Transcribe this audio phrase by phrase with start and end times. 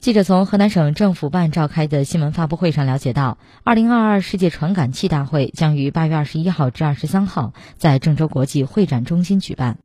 [0.00, 9.76] 记者从河南省政府办召开的新闻发布会上了解到二零二二世界传感器大会将于八月二十一号至二十三号在郑州国际会展中心举办。